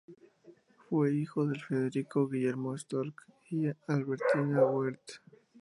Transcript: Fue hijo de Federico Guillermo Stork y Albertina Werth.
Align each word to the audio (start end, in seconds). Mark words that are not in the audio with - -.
Fue 0.89 1.13
hijo 1.13 1.45
de 1.45 1.59
Federico 1.59 2.27
Guillermo 2.27 2.75
Stork 2.75 3.23
y 3.51 3.67
Albertina 3.87 4.65
Werth. 4.65 5.21